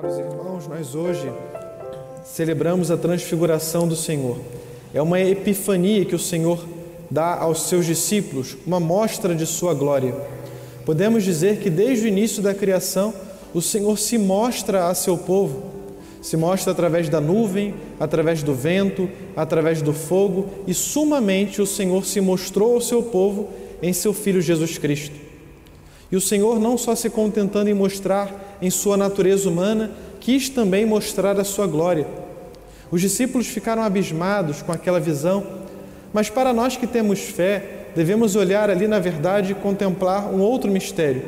[0.00, 1.30] Caros irmãos, nós hoje
[2.24, 4.38] celebramos a transfiguração do Senhor.
[4.94, 6.64] É uma epifania que o Senhor
[7.10, 10.14] dá aos seus discípulos, uma mostra de sua glória.
[10.86, 13.12] Podemos dizer que desde o início da criação,
[13.52, 15.64] o Senhor se mostra a seu povo.
[16.22, 22.06] Se mostra através da nuvem, através do vento, através do fogo e sumamente o Senhor
[22.06, 23.50] se mostrou ao seu povo
[23.82, 25.14] em seu Filho Jesus Cristo.
[26.10, 30.84] E o Senhor, não só se contentando em mostrar em sua natureza humana, quis também
[30.84, 32.06] mostrar a sua glória.
[32.90, 35.46] Os discípulos ficaram abismados com aquela visão,
[36.12, 40.70] mas para nós que temos fé, devemos olhar ali na verdade e contemplar um outro
[40.70, 41.22] mistério.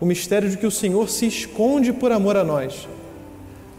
[0.00, 2.88] O mistério de que o Senhor se esconde por amor a nós.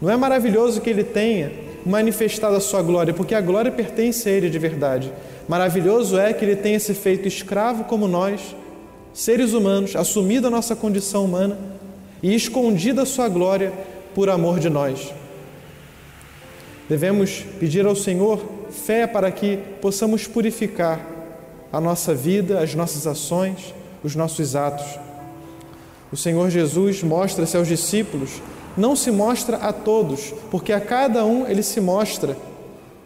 [0.00, 1.50] Não é maravilhoso que ele tenha
[1.84, 5.12] manifestado a sua glória, porque a glória pertence a ele de verdade.
[5.48, 8.54] Maravilhoso é que ele tenha se feito escravo como nós,
[9.12, 11.58] seres humanos, assumido a nossa condição humana
[12.22, 13.72] e escondida a sua glória
[14.14, 15.12] por amor de nós.
[16.88, 21.06] Devemos pedir ao Senhor fé para que possamos purificar
[21.72, 24.86] a nossa vida, as nossas ações, os nossos atos.
[26.10, 28.40] O Senhor Jesus mostra-se aos discípulos,
[28.76, 32.36] não se mostra a todos, porque a cada um ele se mostra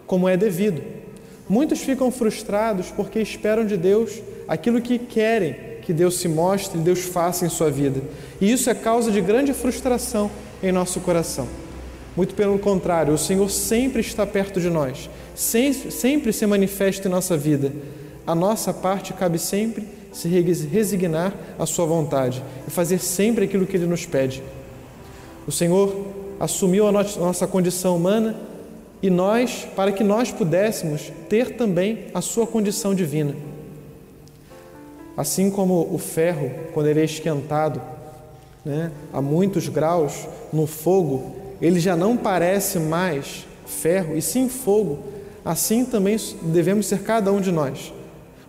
[0.07, 0.83] como é devido.
[1.49, 7.01] Muitos ficam frustrados porque esperam de Deus aquilo que querem que Deus se mostre Deus
[7.01, 8.01] faça em sua vida.
[8.41, 10.31] E isso é causa de grande frustração
[10.63, 11.47] em nosso coração.
[12.17, 17.37] Muito pelo contrário, o Senhor sempre está perto de nós, sempre se manifesta em nossa
[17.37, 17.73] vida.
[18.27, 23.77] A nossa parte cabe sempre se resignar à Sua vontade e fazer sempre aquilo que
[23.77, 24.43] Ele nos pede.
[25.47, 26.07] O Senhor
[26.39, 28.37] assumiu a nossa condição humana
[29.03, 33.35] e nós, para que nós pudéssemos ter também a Sua condição divina.
[35.17, 37.81] Assim como o ferro, quando ele é esquentado
[38.65, 44.99] né, a muitos graus no fogo, ele já não parece mais ferro, e sim fogo.
[45.45, 47.93] Assim também devemos ser cada um de nós.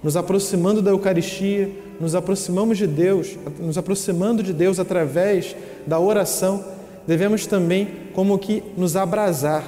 [0.02, 5.56] Nos aproximando da Eucaristia, nos aproximamos de Deus, nos aproximando de Deus através
[5.88, 6.64] da oração,
[7.08, 9.64] devemos também como que nos abrasar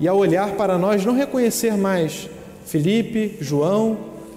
[0.00, 2.28] e ao olhar para nós não reconhecer mais
[2.64, 3.96] Felipe, João,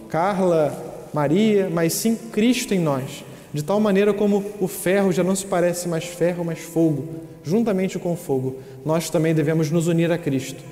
[0.09, 3.23] Carla, Maria, mas sim Cristo em nós,
[3.53, 7.05] de tal maneira como o ferro já não se parece mais ferro, mas fogo,
[7.43, 10.63] juntamente com o fogo, nós também devemos nos unir a Cristo.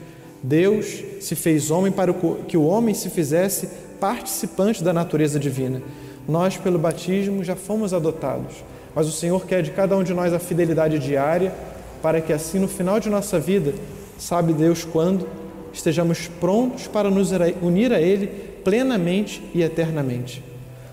[0.44, 2.14] Deus se fez homem para
[2.48, 3.68] que o homem se fizesse
[4.00, 5.82] participante da natureza divina.
[6.28, 8.64] Nós, pelo batismo, já fomos adotados,
[8.94, 11.54] mas o Senhor quer de cada um de nós a fidelidade diária,
[12.02, 13.74] para que assim, no final de nossa vida,
[14.18, 15.28] sabe Deus quando,
[15.74, 17.32] estejamos prontos para nos
[17.62, 20.44] unir a Ele plenamente e eternamente.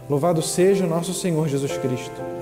[0.09, 2.42] Louvado seja nosso Senhor Jesus Cristo.